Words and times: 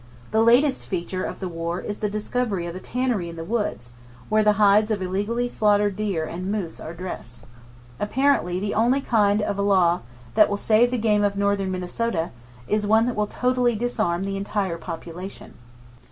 The 0.31 0.41
latest 0.41 0.81
feature 0.83 1.23
of 1.23 1.39
the 1.39 1.47
war 1.47 1.79
is 1.79 1.97
the 1.97 2.09
discovery 2.09 2.65
of 2.65 2.75
a 2.75 2.79
tannery 2.79 3.29
in 3.29 3.35
the 3.35 3.43
woods, 3.43 3.91
where 4.29 4.41
the 4.41 4.53
hides 4.57 4.89
of 4.89 4.99
illegally 4.99 5.47
slaughtered 5.47 5.95
deer 5.95 6.25
and 6.25 6.51
moose 6.51 6.79
are 6.79 6.95
dressed. 6.95 7.41
Apparently 7.99 8.59
the 8.59 8.73
only 8.73 9.01
kind 9.01 9.43
of 9.43 9.59
a 9.59 9.61
law 9.61 9.99
that 10.33 10.49
will 10.49 10.57
save 10.57 10.89
the 10.89 10.97
game 10.97 11.23
of 11.23 11.35
northern 11.35 11.69
Minnesota 11.69 12.31
is 12.67 12.87
one 12.87 13.05
that 13.05 13.15
will 13.15 13.27
totally 13.27 13.75
disarm 13.75 14.23
the 14.23 14.37
entire 14.37 14.79
population. 14.79 15.53